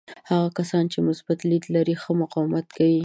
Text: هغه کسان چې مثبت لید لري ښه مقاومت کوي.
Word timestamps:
هغه 0.29 0.49
کسان 0.57 0.83
چې 0.91 0.99
مثبت 1.09 1.39
لید 1.49 1.63
لري 1.75 1.95
ښه 2.01 2.11
مقاومت 2.21 2.65
کوي. 2.77 2.99